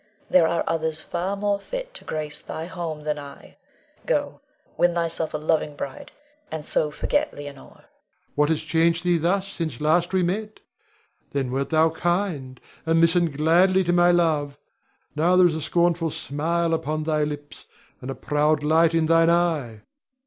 [0.31, 3.57] There are others far more fit to grace thy home than I.
[4.07, 4.41] Go,
[4.75, 6.11] win thyself a loving bride,
[6.51, 7.69] and so forget Leonore.
[7.75, 7.85] Rod.
[8.33, 10.59] What hath changed thee thus since last we met.
[11.33, 14.57] Then wert thou kind, and listened gladly to my love.
[15.15, 17.67] Now there is a scornful smile upon thy lips,
[18.01, 19.81] and a proud light in thine eye.